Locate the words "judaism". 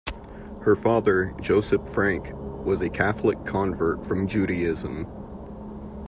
4.27-5.05